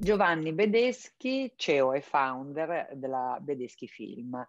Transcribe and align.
Giovanni 0.00 0.54
Bedeschi, 0.54 1.52
CEO 1.56 1.92
e 1.92 2.00
founder 2.00 2.88
della 2.94 3.36
Bedeschi 3.38 3.86
Film. 3.86 4.46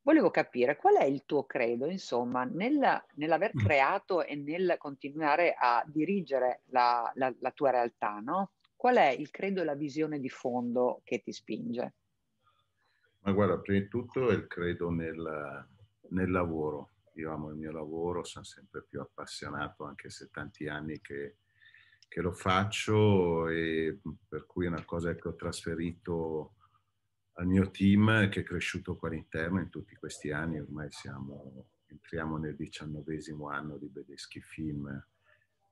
Volevo 0.00 0.30
capire 0.30 0.76
qual 0.76 0.96
è 0.96 1.04
il 1.04 1.24
tuo 1.26 1.44
credo, 1.44 1.90
insomma, 1.90 2.44
nel, 2.44 3.04
nell'aver 3.16 3.50
mm. 3.54 3.58
creato 3.58 4.24
e 4.24 4.34
nel 4.34 4.76
continuare 4.78 5.54
a 5.58 5.84
dirigere 5.86 6.62
la, 6.68 7.12
la, 7.16 7.34
la 7.38 7.50
tua 7.50 7.68
realtà, 7.68 8.18
no? 8.20 8.52
Qual 8.74 8.96
è 8.96 9.10
il 9.10 9.30
credo 9.30 9.60
e 9.60 9.64
la 9.66 9.74
visione 9.74 10.20
di 10.20 10.30
fondo 10.30 11.02
che 11.04 11.20
ti 11.22 11.32
spinge? 11.32 11.94
Ma 13.20 13.32
guarda, 13.32 13.58
prima 13.58 13.80
di 13.80 13.88
tutto 13.88 14.30
è 14.30 14.32
il 14.32 14.46
credo 14.46 14.88
nel, 14.88 15.68
nel 16.08 16.30
lavoro. 16.30 16.92
Io 17.16 17.30
amo 17.30 17.50
il 17.50 17.56
mio 17.56 17.72
lavoro, 17.72 18.24
sono 18.24 18.46
sempre 18.46 18.82
più 18.88 19.02
appassionato, 19.02 19.84
anche 19.84 20.08
se 20.08 20.30
tanti 20.30 20.66
anni 20.66 20.98
che, 21.02 21.36
che 22.14 22.20
lo 22.20 22.32
faccio 22.32 23.48
e 23.48 23.98
per 24.28 24.46
cui 24.46 24.66
è 24.66 24.68
una 24.68 24.84
cosa 24.84 25.16
che 25.16 25.26
ho 25.26 25.34
trasferito 25.34 26.54
al 27.32 27.46
mio 27.48 27.72
team 27.72 28.28
che 28.28 28.42
è 28.42 28.42
cresciuto 28.44 28.94
qua 28.94 29.08
all'interno 29.08 29.58
in 29.58 29.68
tutti 29.68 29.96
questi 29.96 30.30
anni, 30.30 30.60
ormai 30.60 30.92
siamo, 30.92 31.70
entriamo 31.86 32.36
nel 32.36 32.54
diciannovesimo 32.54 33.48
anno 33.48 33.78
di 33.78 33.88
Bedeschi 33.88 34.40
Film, 34.40 34.88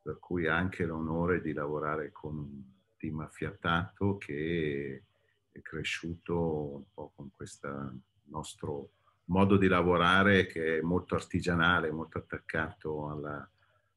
per 0.02 0.18
cui 0.18 0.48
anche 0.48 0.84
l'onore 0.84 1.40
di 1.40 1.52
lavorare 1.52 2.10
con 2.10 2.36
un 2.36 2.62
team 2.96 3.20
affiatato 3.20 4.16
che 4.16 5.04
è 5.48 5.60
cresciuto 5.60 6.74
un 6.74 6.84
po' 6.92 7.12
con 7.14 7.30
questo 7.30 8.00
nostro 8.24 8.94
modo 9.26 9.56
di 9.56 9.68
lavorare 9.68 10.46
che 10.46 10.78
è 10.78 10.80
molto 10.80 11.14
artigianale, 11.14 11.92
molto 11.92 12.18
attaccato 12.18 13.10
alla, 13.10 13.48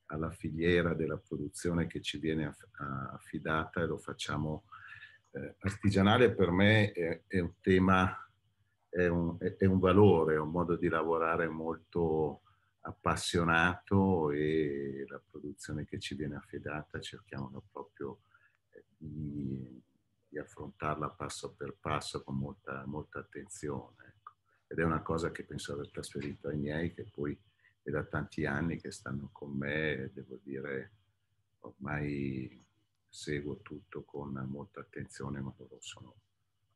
alla 0.07 0.31
filiera 0.31 0.93
della 0.93 1.17
produzione 1.17 1.87
che 1.87 2.01
ci 2.01 2.17
viene 2.17 2.55
affidata 3.11 3.81
e 3.81 3.85
lo 3.85 3.97
facciamo 3.97 4.65
eh, 5.35 5.55
artigianale 5.59 6.33
per 6.33 6.51
me 6.51 6.91
è, 6.91 7.23
è 7.27 7.39
un 7.39 7.53
tema, 7.59 8.15
è 8.89 9.07
un, 9.07 9.37
è 9.39 9.65
un, 9.65 9.79
valore, 9.79 10.35
è 10.35 10.39
un 10.39 10.49
modo 10.49 10.75
di 10.75 10.87
lavorare 10.87 11.47
molto 11.47 12.41
appassionato 12.81 14.31
e 14.31 15.05
la 15.07 15.21
produzione 15.29 15.85
che 15.85 15.99
ci 15.99 16.15
viene 16.15 16.35
affidata 16.35 16.99
cerchiamo 16.99 17.63
proprio 17.71 18.19
eh, 18.71 18.85
di, 18.95 19.81
di 20.27 20.37
affrontarla 20.37 21.09
passo 21.09 21.53
per 21.53 21.75
passo 21.79 22.23
con 22.23 22.37
molta, 22.37 22.83
molta 22.85 23.19
attenzione. 23.19 24.15
Ecco. 24.15 24.33
Ed 24.67 24.79
è 24.79 24.83
una 24.83 25.01
cosa 25.01 25.31
che 25.31 25.43
penso 25.43 25.73
aver 25.73 25.91
trasferito 25.91 26.47
ai 26.47 26.57
miei, 26.57 26.93
che 26.93 27.05
poi 27.11 27.37
è 27.85 27.91
da 27.91 28.03
tanti 28.03 28.47
anni 28.47 28.79
che 28.79 28.89
stanno 28.89 29.29
con 29.31 29.51
me, 29.51 30.09
devo 30.11 30.39
dire, 30.41 30.91
ormai 31.59 32.65
seguo 33.07 33.59
tutto 33.61 34.03
con 34.03 34.31
molta 34.49 34.79
attenzione, 34.79 35.39
ma 35.39 35.53
loro 35.55 35.77
sono, 35.81 36.15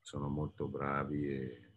sono 0.01 0.29
molto 0.29 0.67
bravi 0.67 1.27
e, 1.27 1.71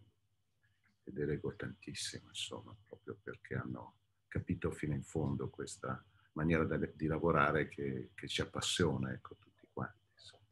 e 1.03 1.11
delego 1.11 1.55
tantissimo, 1.55 2.27
insomma, 2.27 2.75
proprio 2.85 3.17
perché 3.23 3.55
hanno 3.55 3.95
capito 4.27 4.69
fino 4.69 4.93
in 4.93 5.03
fondo 5.03 5.49
questa 5.49 6.05
maniera 6.33 6.65
di 6.93 7.07
lavorare 7.07 7.67
che, 7.69 8.11
che 8.13 8.27
ci 8.27 8.41
appassiona, 8.41 9.11
ecco, 9.13 9.35
tutti 9.39 9.67
quanti. 9.73 10.09
Insomma. 10.13 10.43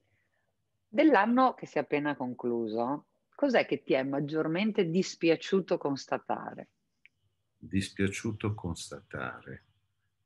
Dell'anno 0.88 1.54
che 1.54 1.68
si 1.68 1.78
è 1.78 1.82
appena 1.82 2.16
concluso, 2.16 3.06
cos'è 3.36 3.68
che 3.68 3.84
ti 3.84 3.94
è 3.94 4.02
maggiormente 4.02 4.90
dispiaciuto 4.90 5.78
constatare? 5.78 6.70
Dispiaciuto 7.64 8.56
constatare? 8.56 9.64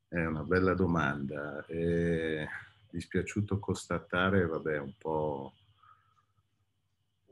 È 0.08 0.24
una 0.24 0.44
bella 0.44 0.74
domanda. 0.74 1.66
Eh, 1.66 2.48
dispiaciuto 2.90 3.60
constatare, 3.60 4.46
vabbè, 4.46 4.80
un 4.80 4.94
po', 4.98 5.54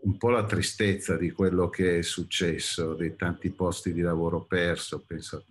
un 0.02 0.18
po' 0.18 0.30
la 0.30 0.44
tristezza 0.44 1.16
di 1.16 1.32
quello 1.32 1.70
che 1.70 2.00
è 2.00 2.02
successo, 2.02 2.96
dei 2.96 3.16
tanti 3.16 3.50
posti 3.52 3.94
di 3.94 4.02
lavoro 4.02 4.42
perso, 4.42 5.06
penso 5.08 5.46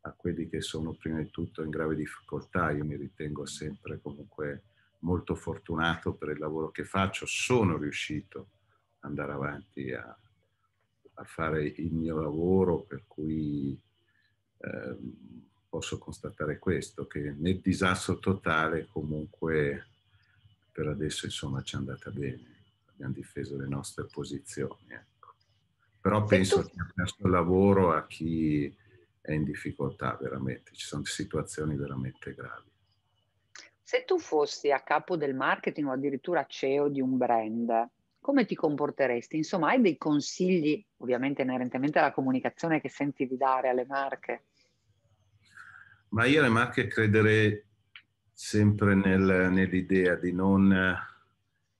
a 0.00 0.10
quelli 0.10 0.48
che 0.48 0.60
sono 0.60 0.92
prima 0.92 1.18
di 1.18 1.30
tutto 1.30 1.62
in 1.62 1.70
grave 1.70 1.94
difficoltà. 1.94 2.72
Io 2.72 2.84
mi 2.84 2.96
ritengo 2.96 3.46
sempre 3.46 4.00
comunque 4.02 4.64
molto 5.02 5.36
fortunato 5.36 6.12
per 6.12 6.30
il 6.30 6.40
lavoro 6.40 6.72
che 6.72 6.84
faccio, 6.84 7.24
sono 7.24 7.76
riuscito 7.76 8.48
ad 8.98 9.10
andare 9.10 9.30
avanti 9.30 9.92
a, 9.92 10.18
a 11.14 11.24
fare 11.24 11.64
il 11.64 11.92
mio 11.92 12.20
lavoro, 12.20 12.80
per 12.80 13.04
cui 13.06 13.78
eh, 14.58 14.96
posso 15.68 15.98
constatare 15.98 16.58
questo, 16.58 17.06
che 17.06 17.34
nel 17.38 17.60
disastro 17.60 18.18
totale 18.18 18.86
comunque 18.90 19.86
per 20.72 20.88
adesso 20.88 21.26
insomma 21.26 21.62
ci 21.62 21.74
è 21.74 21.78
andata 21.78 22.10
bene, 22.10 22.42
abbiamo 22.86 23.12
difeso 23.12 23.56
le 23.56 23.66
nostre 23.66 24.06
posizioni. 24.06 24.86
Ecco. 24.88 25.34
Però 26.00 26.24
penso 26.24 26.62
che 26.62 26.72
ha 26.78 26.90
perso 26.94 27.16
il 27.20 27.30
lavoro 27.30 27.92
a 27.92 28.06
chi 28.06 28.74
è 29.20 29.32
in 29.32 29.44
difficoltà 29.44 30.16
veramente, 30.20 30.72
ci 30.74 30.86
sono 30.86 31.04
situazioni 31.04 31.76
veramente 31.76 32.34
gravi. 32.34 32.70
Se 33.82 34.04
tu 34.04 34.18
fossi 34.18 34.70
a 34.70 34.80
capo 34.80 35.16
del 35.16 35.34
marketing 35.34 35.86
o 35.86 35.92
addirittura 35.92 36.46
CEO 36.46 36.88
di 36.88 37.00
un 37.00 37.16
brand, 37.18 37.88
come 38.22 38.46
ti 38.46 38.54
comporteresti? 38.54 39.36
Insomma, 39.36 39.70
hai 39.70 39.80
dei 39.80 39.98
consigli, 39.98 40.82
ovviamente 40.98 41.42
inerentemente 41.42 41.98
alla 41.98 42.12
comunicazione 42.12 42.80
che 42.80 42.88
senti 42.88 43.26
di 43.26 43.36
dare 43.36 43.68
alle 43.68 43.84
marche? 43.84 44.44
Ma 46.10 46.24
io 46.24 46.38
alle 46.38 46.48
marche 46.48 46.86
crederei 46.86 47.60
sempre 48.32 48.94
nel, 48.94 49.50
nell'idea 49.52 50.14
di 50.14 50.32
non... 50.32 50.96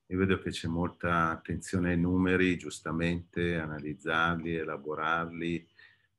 Io 0.07 0.19
vedo 0.19 0.39
che 0.41 0.51
c'è 0.51 0.69
molta 0.69 1.31
attenzione 1.31 1.93
ai 1.93 1.99
numeri, 1.99 2.59
giustamente, 2.59 3.57
analizzarli, 3.57 4.57
elaborarli, 4.57 5.67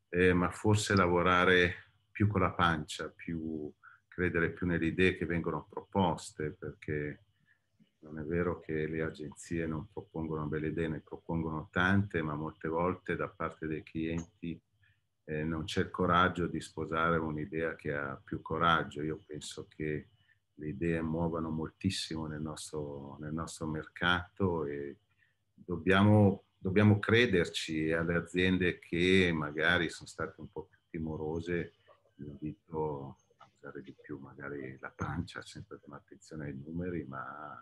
eh, 0.09 0.33
ma 0.33 0.49
forse 0.49 0.95
lavorare 0.95 1.91
più 2.09 2.27
con 2.27 2.41
la 2.41 2.51
pancia, 2.51 3.09
più, 3.09 3.71
credere 4.07 4.51
più 4.51 4.65
nelle 4.65 4.85
idee 4.87 5.15
che 5.15 5.25
vengono 5.25 5.67
proposte, 5.69 6.51
perché 6.51 7.19
non 8.03 8.19
è 8.19 8.23
vero 8.23 8.59
che 8.59 8.85
le 8.87 9.01
agenzie 9.01 9.65
non 9.65 9.87
propongono 9.91 10.45
belle 10.47 10.67
idee, 10.67 10.89
ne 10.89 10.99
propongono 10.99 11.69
tante, 11.71 12.21
ma 12.21 12.35
molte 12.35 12.67
volte 12.67 13.15
da 13.15 13.29
parte 13.29 13.65
dei 13.65 13.81
clienti 13.81 14.61
eh, 15.25 15.43
non 15.43 15.63
c'è 15.63 15.81
il 15.81 15.89
coraggio 15.89 16.47
di 16.47 16.59
sposare 16.59 17.17
un'idea 17.17 17.75
che 17.75 17.93
ha 17.93 18.21
più 18.23 18.41
coraggio. 18.41 19.01
Io 19.01 19.23
penso 19.25 19.67
che 19.67 20.09
le 20.55 20.67
idee 20.67 21.01
muovano 21.01 21.49
moltissimo 21.49 22.27
nel 22.27 22.41
nostro, 22.41 23.17
nel 23.19 23.33
nostro 23.33 23.65
mercato 23.67 24.65
e 24.65 24.97
dobbiamo, 25.53 26.43
dobbiamo 26.57 26.99
crederci 26.99 27.91
alle 27.91 28.15
aziende 28.15 28.79
che 28.79 29.31
magari 29.33 29.89
sono 29.89 30.09
state 30.09 30.41
un 30.41 30.51
po' 30.51 30.65
più 30.65 30.79
timorose. 30.89 31.75
Invito 32.17 33.17
a 33.37 33.49
usare 33.57 33.81
di 33.81 33.95
più 33.99 34.19
magari 34.19 34.77
la 34.79 34.91
pancia, 34.91 35.41
sempre 35.41 35.79
con 35.81 35.93
attenzione 35.93 36.47
ai 36.47 36.61
numeri, 36.63 37.05
ma 37.05 37.57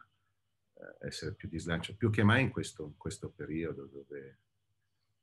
essere 1.02 1.34
più 1.34 1.48
di 1.48 1.60
slancio, 1.60 1.96
più 1.96 2.10
che 2.10 2.24
mai 2.24 2.44
in 2.44 2.52
questo, 2.52 2.86
in 2.86 2.98
questo 2.98 3.30
periodo 3.30 3.86
dove 3.86 4.40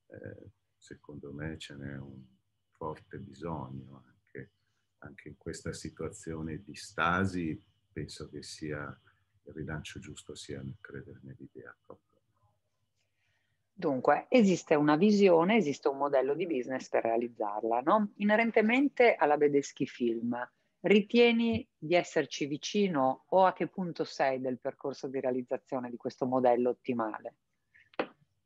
eh, 0.07 0.51
secondo 0.77 1.33
me 1.33 1.59
ce 1.59 1.75
n'è 1.75 1.97
un 1.97 2.25
forte 2.71 3.19
bisogno 3.19 4.05
anche, 4.07 4.51
anche 4.99 5.29
in 5.29 5.37
questa 5.37 5.73
situazione 5.73 6.63
di 6.63 6.75
stasi, 6.75 7.61
penso 7.93 8.29
che 8.29 8.43
sia 8.43 8.87
il 9.45 9.53
rilancio 9.53 9.99
giusto 9.99 10.35
sia 10.35 10.63
credere 10.81 11.21
nell'idea 11.23 11.75
proprio. 11.85 12.07
Dunque, 13.73 14.27
esiste 14.29 14.75
una 14.75 14.97
visione, 14.97 15.57
esiste 15.57 15.87
un 15.87 15.99
modello 15.99 16.35
di 16.35 16.49
business 16.49 16.89
per 16.89 17.05
realizzarla, 17.05 17.81
no? 17.83 18.13
Inerentemente 18.17 19.15
alla 19.15 19.37
Bedeschi 19.37 19.87
Film, 19.87 20.37
ritieni 20.81 21.67
di 21.77 21.95
esserci 21.95 22.47
vicino 22.47 23.25
o 23.29 23.47
a 23.47 23.53
che 23.53 23.69
punto 23.69 24.05
sei 24.05 24.41
del 24.41 24.59
percorso 24.59 25.09
di 25.09 25.21
realizzazione 25.21 25.91
di 25.91 25.97
questo 25.97 26.27
modello 26.27 26.71
ottimale? 26.71 27.37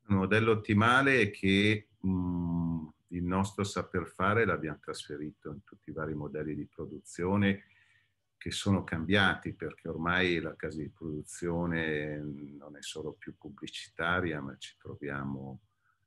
Un 0.08 0.16
modello 0.16 0.52
ottimale 0.52 1.30
che 1.30 1.88
mh, 1.98 2.88
il 3.08 3.24
nostro 3.24 3.64
saper 3.64 4.06
fare 4.06 4.44
l'abbiamo 4.44 4.78
trasferito 4.80 5.50
in 5.50 5.62
tutti 5.64 5.90
i 5.90 5.92
vari 5.92 6.14
modelli 6.14 6.54
di 6.54 6.66
produzione 6.66 7.64
che 8.36 8.50
sono 8.50 8.82
cambiati 8.82 9.54
perché 9.54 9.88
ormai 9.88 10.40
la 10.40 10.56
casa 10.56 10.78
di 10.78 10.88
produzione 10.88 12.16
non 12.18 12.76
è 12.76 12.82
solo 12.82 13.12
più 13.12 13.36
pubblicitaria, 13.36 14.40
ma 14.40 14.56
ci 14.58 14.74
troviamo 14.78 15.60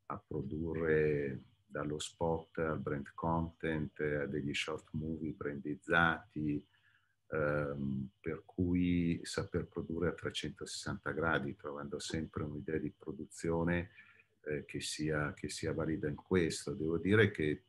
a 0.07 0.17
produrre 0.17 1.43
dallo 1.75 1.99
spot 1.99 2.57
al 2.59 2.79
brand 2.79 3.11
content, 3.13 3.99
a 3.99 4.25
degli 4.27 4.53
short 4.53 4.87
movie 4.91 5.33
brandizzati, 5.33 6.65
ehm, 7.31 8.11
per 8.21 8.43
cui 8.45 9.19
saper 9.23 9.65
produrre 9.65 10.07
a 10.07 10.13
360 10.13 11.11
gradi, 11.11 11.57
trovando 11.57 11.99
sempre 11.99 12.43
un'idea 12.43 12.77
di 12.77 12.93
produzione 12.97 13.89
eh, 14.45 14.63
che, 14.63 14.79
sia, 14.79 15.33
che 15.33 15.49
sia 15.49 15.73
valida 15.73 16.07
in 16.07 16.15
questo. 16.15 16.71
Devo 16.71 16.97
dire 16.97 17.29
che 17.31 17.63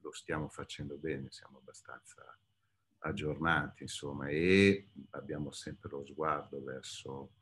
lo 0.00 0.10
stiamo 0.10 0.48
facendo 0.48 0.96
bene, 0.96 1.30
siamo 1.30 1.58
abbastanza 1.58 2.24
aggiornati, 2.98 3.84
insomma, 3.84 4.26
e 4.30 4.88
abbiamo 5.10 5.52
sempre 5.52 5.90
lo 5.90 6.04
sguardo 6.04 6.60
verso 6.60 7.34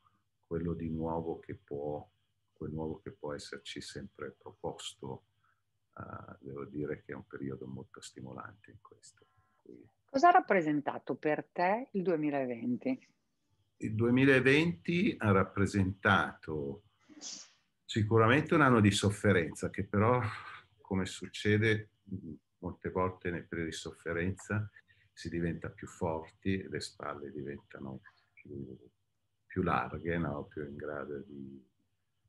quello 0.45 0.73
di 0.75 0.89
nuovo 0.89 1.39
che 1.39 1.55
può, 1.55 2.07
quel 2.53 2.71
nuovo 2.71 2.99
che 3.01 3.09
può 3.09 3.33
esserci 3.33 3.81
sempre 3.81 4.35
proposto. 4.37 4.62
Uh, 5.93 6.35
devo 6.39 6.65
dire 6.65 7.03
che 7.03 7.11
è 7.11 7.15
un 7.15 7.25
periodo 7.27 7.67
molto 7.67 8.01
stimolante 8.01 8.71
in 8.71 8.77
questo. 8.81 9.27
Cosa 10.05 10.29
ha 10.29 10.31
rappresentato 10.31 11.15
per 11.15 11.47
te 11.51 11.89
il 11.93 12.03
2020? 12.03 13.07
Il 13.77 13.95
2020 13.95 15.15
ha 15.19 15.31
rappresentato 15.31 16.83
sicuramente 17.83 18.53
un 18.53 18.61
anno 18.61 18.79
di 18.79 18.91
sofferenza 18.91 19.69
che 19.69 19.85
però, 19.85 20.21
come 20.81 21.05
succede 21.05 21.89
molte 22.59 22.89
volte 22.89 23.29
nei 23.29 23.43
periodi 23.45 23.71
di 23.71 23.75
sofferenza, 23.75 24.69
si 25.11 25.29
diventa 25.29 25.69
più 25.69 25.87
forti, 25.87 26.65
le 26.69 26.79
spalle 26.79 27.31
diventano 27.31 28.01
più, 28.33 28.77
più 29.45 29.61
larghe, 29.61 30.17
no? 30.17 30.45
più 30.45 30.65
in 30.65 30.75
grado 30.75 31.19
di 31.19 31.63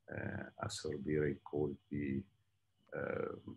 eh, 0.05 0.51
assorbire 0.55 1.29
i 1.29 1.39
colpi 1.41 2.23
eh, 2.95 3.53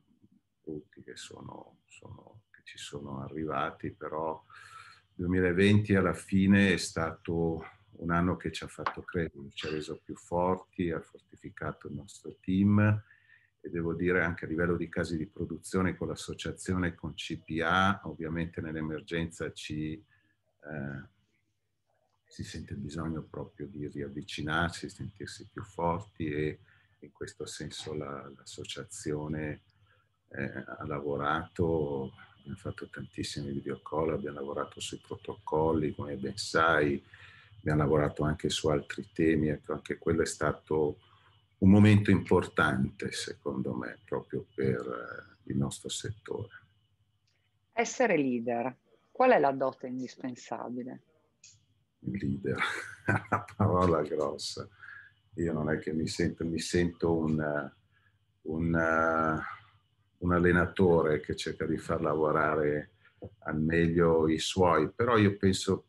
brutti 0.62 1.02
che, 1.02 1.17
sono, 1.17 1.79
sono, 1.87 2.43
che 2.50 2.61
ci 2.64 2.79
sono 2.79 3.23
arrivati, 3.23 3.90
però 3.90 4.43
il 5.17 5.25
2020 5.25 5.94
alla 5.94 6.14
fine 6.14 6.73
è 6.73 6.76
stato 6.76 7.64
un 7.99 8.11
anno 8.11 8.37
che 8.37 8.52
ci 8.52 8.64
ha 8.64 8.69
fatto 8.69 9.02
credere, 9.02 9.49
ci 9.52 9.67
ha 9.67 9.70
reso 9.70 10.00
più 10.05 10.14
forti, 10.14 10.90
ha 10.90 11.00
fortificato 11.00 11.88
il 11.88 11.94
nostro 11.94 12.37
team 12.40 13.02
e 13.61 13.70
devo 13.70 13.94
dire 13.94 14.23
anche 14.23 14.44
a 14.44 14.49
livello 14.49 14.76
di 14.76 14.88
casi 14.88 15.17
di 15.17 15.26
produzione 15.26 15.96
con 15.96 16.08
l'associazione 16.08 16.94
con 16.94 17.14
CPA, 17.14 18.02
ovviamente 18.05 18.61
nell'emergenza 18.61 19.52
ci, 19.52 19.93
eh, 19.94 21.08
si 22.25 22.44
sente 22.44 22.75
il 22.75 22.79
bisogno 22.79 23.23
proprio 23.23 23.67
di 23.67 23.88
riavvicinarsi, 23.88 24.88
sentirsi 24.88 25.49
più 25.52 25.64
forti 25.64 26.31
e 26.31 26.61
in 27.00 27.12
questo 27.12 27.46
senso 27.46 27.94
la, 27.94 28.30
l'associazione 28.36 29.62
eh, 30.30 30.44
ha 30.44 30.84
lavorato, 30.86 32.12
abbiamo 32.38 32.58
fatto 32.58 32.88
tantissimi 32.88 33.52
video 33.52 33.80
call, 33.80 34.12
abbiamo 34.12 34.40
lavorato 34.40 34.80
sui 34.80 34.98
protocolli, 34.98 35.94
come 35.94 36.16
ben 36.16 36.36
sai, 36.36 37.02
abbiamo 37.58 37.82
lavorato 37.82 38.24
anche 38.24 38.48
su 38.50 38.68
altri 38.68 39.08
temi, 39.12 39.48
ecco, 39.48 39.72
anche 39.72 39.98
quello 39.98 40.22
è 40.22 40.26
stato 40.26 40.98
un 41.58 41.70
momento 41.70 42.10
importante, 42.10 43.10
secondo 43.12 43.74
me, 43.74 43.98
proprio 44.04 44.46
per 44.54 44.80
eh, 44.80 45.50
il 45.50 45.56
nostro 45.56 45.88
settore. 45.88 46.66
Essere 47.72 48.16
leader, 48.16 48.76
qual 49.10 49.32
è 49.32 49.38
la 49.38 49.52
dote 49.52 49.86
indispensabile? 49.86 51.02
Leader, 52.00 52.58
una 53.06 53.44
parola 53.56 54.02
grossa. 54.02 54.68
Io 55.38 55.52
non 55.52 55.70
è 55.70 55.79
che 55.79 55.93
mi 55.93 56.06
sento, 56.08 56.44
mi 56.44 56.58
sento 56.58 57.14
un, 57.14 57.70
un, 58.43 59.43
un 60.19 60.32
allenatore 60.32 61.20
che 61.20 61.37
cerca 61.37 61.64
di 61.64 61.79
far 61.79 62.00
lavorare 62.00 62.90
al 63.40 63.61
meglio 63.61 64.29
i 64.29 64.38
suoi, 64.38 64.90
però 64.90 65.17
io 65.17 65.37
penso, 65.37 65.87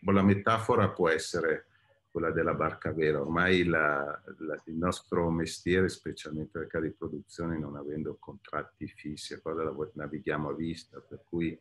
la 0.00 0.22
metafora 0.22 0.90
può 0.90 1.08
essere 1.08 1.66
quella 2.10 2.30
della 2.30 2.54
barca 2.54 2.92
vera. 2.92 3.20
Ormai 3.20 3.64
la, 3.64 4.20
la, 4.38 4.62
il 4.66 4.74
nostro 4.74 5.30
mestiere, 5.30 5.88
specialmente 5.88 6.58
nel 6.58 6.68
caso 6.68 6.84
di 6.84 6.92
produzione, 6.92 7.58
non 7.58 7.76
avendo 7.76 8.16
contratti 8.18 8.86
fissi, 8.86 9.32
a 9.32 9.40
cosa 9.40 9.72
navighiamo 9.94 10.50
a 10.50 10.54
vista, 10.54 11.00
per 11.00 11.22
cui 11.26 11.58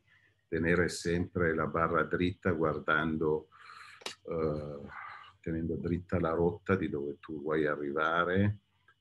tenere 0.48 0.90
sempre 0.90 1.54
la 1.54 1.68
barra 1.68 2.04
dritta 2.04 2.52
guardando, 2.52 3.48
uh, 4.24 4.88
tenendo 5.50 5.76
dritta 5.78 6.20
la 6.20 6.30
rotta 6.30 6.76
di 6.76 6.90
dove 6.90 7.18
tu 7.20 7.42
vuoi 7.42 7.66
arrivare 7.66 8.60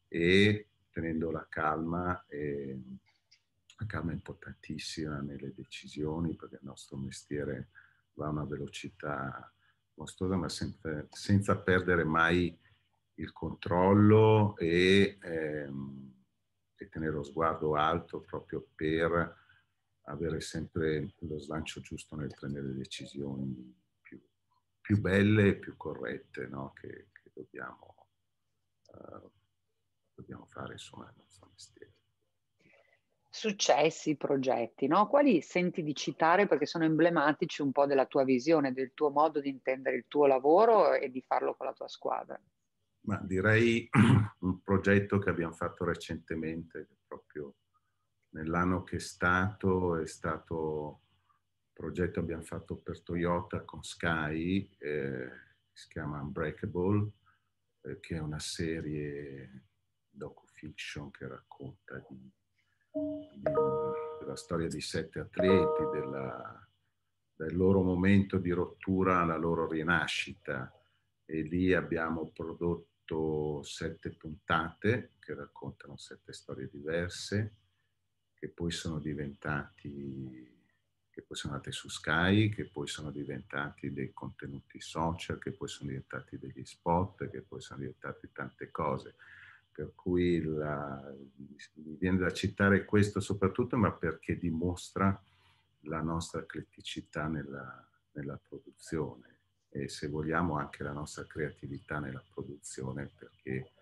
e 0.09 0.69
tenendo 0.91 1.31
la 1.31 1.47
calma. 1.49 2.25
E, 2.27 2.81
la 3.81 3.87
calma 3.87 4.11
è 4.11 4.15
importantissima 4.15 5.21
nelle 5.21 5.53
decisioni 5.55 6.35
perché 6.35 6.57
il 6.57 6.65
nostro 6.65 6.97
mestiere 6.97 7.69
va 8.15 8.27
a 8.27 8.31
una 8.31 8.45
velocità 8.45 9.53
mostruosa, 9.95 10.37
ma 10.37 10.49
sempre, 10.49 11.07
senza 11.11 11.57
perdere 11.59 12.03
mai 12.03 12.59
il 13.15 13.33
controllo 13.33 14.57
e, 14.57 15.19
ehm, 15.21 16.15
e, 16.75 16.89
tenere 16.89 17.13
lo 17.13 17.23
sguardo 17.23 17.75
alto 17.75 18.21
proprio 18.21 18.67
per 18.75 19.37
avere 20.03 20.41
sempre 20.41 21.13
lo 21.19 21.39
slancio 21.39 21.81
giusto 21.83 22.17
nel 22.17 22.35
prendere 22.35 22.73
decisioni 22.73 23.77
più, 24.89 25.03
belle 25.03 25.49
e 25.49 25.57
più 25.57 25.77
corrette 25.77 26.47
no? 26.47 26.73
che, 26.73 27.09
che 27.13 27.31
dobbiamo, 27.35 28.09
uh, 28.87 29.31
dobbiamo 30.15 30.47
fare 30.47 30.73
insomma 30.73 31.05
nel 31.05 31.17
nostro 31.19 31.47
mestiere 31.51 31.93
successi, 33.31 34.17
progetti, 34.17 34.87
no? 34.87 35.07
Quali 35.07 35.43
senti 35.43 35.83
di 35.83 35.95
citare 35.95 36.49
perché 36.49 36.65
sono 36.65 36.85
emblematici 36.85 37.61
un 37.61 37.71
po' 37.71 37.85
della 37.85 38.07
tua 38.07 38.25
visione, 38.25 38.73
del 38.73 38.93
tuo 38.95 39.11
modo 39.11 39.39
di 39.41 39.51
intendere 39.51 39.97
il 39.97 40.07
tuo 40.09 40.27
lavoro 40.27 40.95
e 40.95 41.11
di 41.11 41.21
farlo 41.21 41.55
con 41.55 41.67
la 41.67 41.75
tua 41.75 41.87
squadra? 41.89 42.41
Ma 43.03 43.21
direi 43.23 43.87
un 44.41 44.63
progetto 44.63 45.19
che 45.19 45.29
abbiamo 45.29 45.53
fatto 45.53 45.85
recentemente, 45.85 46.89
proprio 47.07 47.55
nell'anno 48.31 48.83
che 48.83 48.97
è 48.97 49.01
stato, 49.01 49.99
è 49.99 50.07
stato 50.07 51.03
progetto 51.79 52.19
abbiamo 52.19 52.43
fatto 52.43 52.75
per 52.75 53.03
Toyota 53.03 53.61
con 53.61 53.85
Sky, 53.85 54.69
eh, 54.79 55.31
si 55.73 55.87
chiama 55.87 56.21
Unbreakable, 56.21 57.13
eh, 57.83 58.01
che 58.01 58.17
è 58.17 58.19
una 58.19 58.41
serie 58.41 59.67
docu-fiction 60.11 61.13
che 61.13 61.29
racconta 61.29 62.05
di 62.09 62.33
della 64.19 64.35
storia 64.35 64.67
di 64.67 64.81
sette 64.81 65.21
atleti, 65.21 65.85
della, 65.93 66.69
del 67.37 67.57
loro 67.57 67.83
momento 67.83 68.39
di 68.39 68.51
rottura 68.51 69.21
alla 69.21 69.37
loro 69.37 69.69
rinascita. 69.69 70.73
E 71.25 71.43
lì 71.43 71.73
abbiamo 71.75 72.31
prodotto 72.31 73.63
sette 73.63 74.17
puntate 74.17 75.13
che 75.21 75.35
raccontano 75.35 75.97
sette 75.97 76.33
storie 76.33 76.69
diverse, 76.69 77.55
che 78.35 78.49
poi 78.49 78.73
sono 78.73 78.99
diventati 78.99 80.58
che 81.19 81.25
poi 81.27 81.37
sono 81.37 81.55
andate 81.55 81.73
su 81.73 81.89
Sky, 81.89 82.49
che 82.49 82.67
poi 82.67 82.87
sono 82.87 83.11
diventati 83.11 83.93
dei 83.93 84.13
contenuti 84.13 84.81
social, 84.81 85.41
che 85.41 85.51
poi 85.51 85.67
sono 85.67 85.89
diventati 85.89 86.39
degli 86.39 86.65
spot, 86.65 87.29
che 87.29 87.41
poi 87.41 87.61
sono 87.61 87.81
diventati 87.81 88.31
tante 88.33 88.71
cose. 88.71 89.17
Per 89.73 89.95
cui 89.97 90.41
la, 90.41 91.13
mi 91.75 91.97
viene 91.97 92.19
da 92.19 92.33
citare 92.33 92.85
questo 92.85 93.19
soprattutto, 93.19 93.77
ma 93.77 93.91
perché 93.91 94.39
dimostra 94.39 95.21
la 95.83 96.01
nostra 96.03 96.47
criticità 96.47 97.27
nella, 97.27 97.85
nella 98.13 98.39
produzione 98.41 99.39
e 99.71 99.89
se 99.89 100.07
vogliamo 100.07 100.57
anche 100.57 100.85
la 100.85 100.93
nostra 100.93 101.25
creatività 101.25 101.99
nella 101.99 102.23
produzione 102.33 103.11
perché 103.19 103.73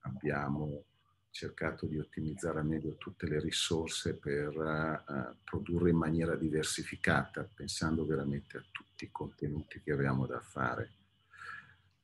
abbiamo 0.00 0.84
cercato 1.32 1.86
di 1.86 1.98
ottimizzare 1.98 2.60
al 2.60 2.66
meglio 2.66 2.94
tutte 2.96 3.26
le 3.26 3.40
risorse 3.40 4.14
per 4.14 4.54
uh, 4.54 5.34
produrre 5.42 5.90
in 5.90 5.96
maniera 5.96 6.36
diversificata, 6.36 7.48
pensando 7.52 8.04
veramente 8.04 8.58
a 8.58 8.64
tutti 8.70 9.04
i 9.04 9.10
contenuti 9.10 9.80
che 9.80 9.92
abbiamo 9.92 10.26
da 10.26 10.40
fare. 10.40 10.92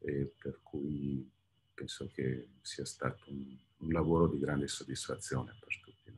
E 0.00 0.32
per 0.36 0.60
cui 0.62 1.30
penso 1.74 2.10
che 2.12 2.48
sia 2.62 2.86
stato 2.86 3.24
un, 3.28 3.54
un 3.78 3.92
lavoro 3.92 4.28
di 4.28 4.38
grande 4.38 4.66
soddisfazione 4.66 5.54
per 5.60 5.78
tutti 5.80 6.04
noi. 6.06 6.16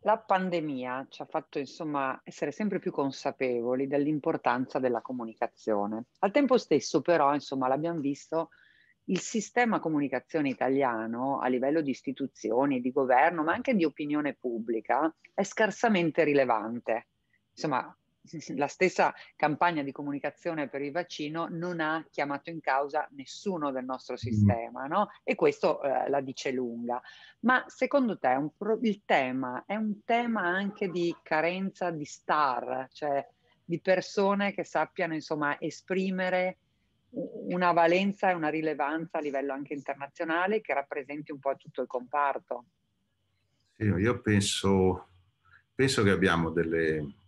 La 0.00 0.18
pandemia 0.18 1.06
ci 1.08 1.22
ha 1.22 1.26
fatto 1.26 1.60
insomma 1.60 2.20
essere 2.24 2.50
sempre 2.50 2.80
più 2.80 2.90
consapevoli 2.90 3.86
dell'importanza 3.86 4.80
della 4.80 5.00
comunicazione. 5.00 6.06
Al 6.18 6.32
tempo 6.32 6.58
stesso 6.58 7.02
però, 7.02 7.32
insomma, 7.32 7.68
l'abbiamo 7.68 8.00
visto, 8.00 8.50
il 9.12 9.20
sistema 9.20 9.78
comunicazione 9.78 10.48
italiano 10.48 11.38
a 11.38 11.48
livello 11.48 11.82
di 11.82 11.90
istituzioni, 11.90 12.80
di 12.80 12.90
governo, 12.90 13.42
ma 13.42 13.52
anche 13.52 13.74
di 13.74 13.84
opinione 13.84 14.34
pubblica, 14.34 15.14
è 15.34 15.42
scarsamente 15.42 16.24
rilevante. 16.24 17.08
Insomma, 17.50 17.94
la 18.56 18.66
stessa 18.68 19.12
campagna 19.36 19.82
di 19.82 19.92
comunicazione 19.92 20.68
per 20.68 20.80
il 20.80 20.92
vaccino 20.92 21.46
non 21.50 21.80
ha 21.80 22.06
chiamato 22.10 22.48
in 22.48 22.60
causa 22.60 23.06
nessuno 23.12 23.70
del 23.70 23.84
nostro 23.84 24.16
sistema, 24.16 24.86
no? 24.86 25.10
E 25.22 25.34
questo 25.34 25.82
eh, 25.82 26.08
la 26.08 26.22
dice 26.22 26.50
lunga. 26.50 26.98
Ma 27.40 27.62
secondo 27.66 28.18
te 28.18 28.50
pro- 28.56 28.78
il 28.80 29.02
tema 29.04 29.64
è 29.66 29.76
un 29.76 30.04
tema 30.04 30.42
anche 30.42 30.88
di 30.88 31.14
carenza 31.22 31.90
di 31.90 32.06
star, 32.06 32.88
cioè 32.90 33.26
di 33.62 33.78
persone 33.78 34.52
che 34.52 34.64
sappiano 34.64 35.12
insomma 35.12 35.60
esprimere 35.60 36.56
una 37.14 37.72
valenza 37.72 38.30
e 38.30 38.34
una 38.34 38.48
rilevanza 38.48 39.18
a 39.18 39.20
livello 39.20 39.52
anche 39.52 39.74
internazionale 39.74 40.60
che 40.60 40.74
rappresenti 40.74 41.32
un 41.32 41.38
po' 41.38 41.56
tutto 41.56 41.82
il 41.82 41.86
comparto? 41.86 42.64
Sì, 43.76 43.84
io 43.84 44.20
penso, 44.20 45.08
penso 45.74 46.02
che 46.02 46.10
abbiamo 46.10 46.50
delle 46.50 47.20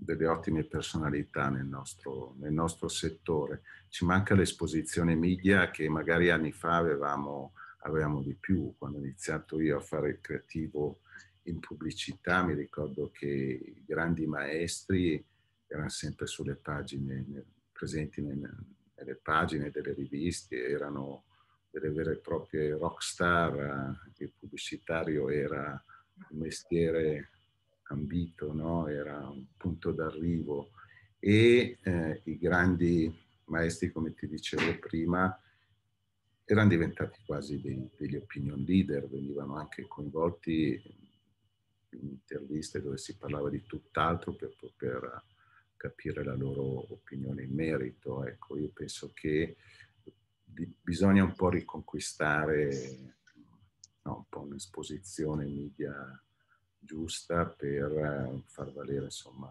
delle 0.00 0.26
ottime 0.26 0.64
personalità 0.64 1.50
nel 1.50 1.66
nostro, 1.66 2.34
nel 2.38 2.52
nostro 2.52 2.88
settore. 2.88 3.62
Ci 3.88 4.04
manca 4.04 4.34
l'esposizione 4.34 5.14
media 5.14 5.70
che 5.70 5.88
magari 5.88 6.30
anni 6.30 6.52
fa 6.52 6.76
avevamo, 6.76 7.52
avevamo 7.80 8.22
di 8.22 8.34
più. 8.34 8.74
Quando 8.78 8.98
ho 8.98 9.02
iniziato 9.02 9.60
io 9.60 9.76
a 9.76 9.80
fare 9.80 10.10
il 10.10 10.20
creativo 10.20 11.00
in 11.44 11.60
pubblicità 11.60 12.42
mi 12.42 12.54
ricordo 12.54 13.10
che 13.12 13.26
i 13.26 13.84
grandi 13.86 14.26
maestri 14.26 15.22
erano 15.66 15.88
sempre 15.88 16.26
sulle 16.26 16.56
pagine, 16.56 17.44
presenti 17.70 18.22
nelle 19.00 19.16
pagine 19.16 19.70
delle 19.70 19.94
riviste, 19.94 20.62
erano 20.62 21.24
delle 21.70 21.90
vere 21.90 22.12
e 22.12 22.16
proprie 22.18 22.76
rock 22.76 23.02
star, 23.02 23.94
il 24.18 24.32
pubblicitario 24.38 25.28
era 25.30 25.82
un 26.30 26.38
mestiere 26.38 27.30
ambito, 27.84 28.52
no? 28.52 28.86
era 28.88 29.28
un 29.28 29.44
punto 29.56 29.92
d'arrivo 29.92 30.70
e 31.18 31.78
eh, 31.82 32.20
i 32.24 32.38
grandi 32.38 33.12
maestri, 33.44 33.90
come 33.90 34.14
ti 34.14 34.28
dicevo 34.28 34.78
prima, 34.78 35.38
erano 36.44 36.68
diventati 36.68 37.20
quasi 37.24 37.60
dei, 37.60 37.88
degli 37.96 38.16
opinion 38.16 38.62
leader, 38.62 39.08
venivano 39.08 39.56
anche 39.56 39.86
coinvolti 39.86 40.82
in 41.90 42.08
interviste 42.08 42.80
dove 42.80 42.98
si 42.98 43.16
parlava 43.16 43.50
di 43.50 43.62
tutt'altro 43.64 44.32
per 44.32 44.54
poter 44.58 45.22
capire 45.80 46.22
la 46.22 46.34
loro 46.34 46.92
opinione 46.92 47.44
in 47.44 47.54
merito. 47.54 48.22
Ecco, 48.26 48.58
io 48.58 48.68
penso 48.68 49.10
che 49.14 49.56
bisogna 50.82 51.24
un 51.24 51.34
po' 51.34 51.48
riconquistare 51.48 53.16
no, 54.02 54.16
un 54.16 54.24
po' 54.28 54.40
un'esposizione 54.40 55.46
media 55.46 56.22
giusta 56.78 57.46
per 57.46 57.90
eh, 57.92 58.42
far 58.44 58.70
valere 58.72 59.06
insomma 59.06 59.48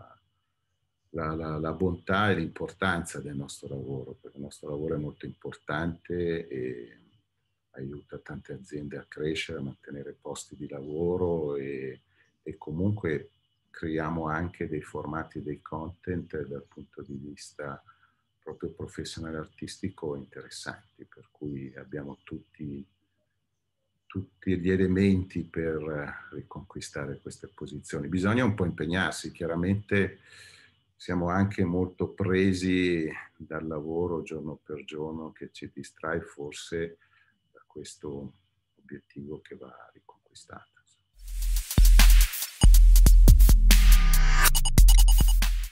la, 1.11 1.33
la, 1.33 1.57
la, 1.57 1.73
bontà 1.73 2.29
e 2.29 2.35
l'importanza 2.35 3.19
del 3.19 3.35
nostro 3.35 3.67
lavoro, 3.67 4.13
perché 4.13 4.37
il 4.37 4.43
nostro 4.43 4.69
lavoro 4.69 4.93
è 4.93 4.99
molto 4.99 5.25
importante 5.25 6.47
e 6.47 6.97
aiuta 7.71 8.19
tante 8.19 8.53
aziende 8.53 8.97
a 8.97 9.05
crescere, 9.07 9.57
a 9.57 9.63
mantenere 9.63 10.15
posti 10.19 10.55
di 10.55 10.67
lavoro 10.67 11.55
e, 11.55 12.01
e 12.43 12.57
comunque 12.57 13.31
creiamo 13.69 14.27
anche 14.27 14.67
dei 14.67 14.81
formati, 14.81 15.41
dei 15.41 15.61
content 15.61 16.47
dal 16.47 16.65
punto 16.67 17.01
di 17.01 17.15
vista 17.15 17.81
proprio 18.41 18.71
professionale 18.71 19.37
artistico 19.37 20.15
interessanti, 20.15 21.05
per 21.05 21.27
cui 21.31 21.73
abbiamo 21.75 22.19
tutti, 22.23 22.85
tutti 24.05 24.59
gli 24.59 24.71
elementi 24.71 25.43
per 25.43 26.29
riconquistare 26.31 27.19
queste 27.21 27.47
posizioni. 27.47 28.07
Bisogna 28.07 28.43
un 28.43 28.55
po' 28.55 28.65
impegnarsi, 28.65 29.31
chiaramente 29.31 30.19
siamo 30.95 31.29
anche 31.29 31.63
molto 31.63 32.09
presi 32.09 33.09
dal 33.37 33.67
lavoro 33.67 34.21
giorno 34.21 34.59
per 34.61 34.83
giorno 34.83 35.31
che 35.31 35.49
ci 35.51 35.71
distrae 35.73 36.21
forse 36.21 36.97
da 37.53 37.63
questo 37.65 38.33
obiettivo 38.75 39.39
che 39.41 39.55
va 39.55 39.73
riconquistato. 39.93 40.78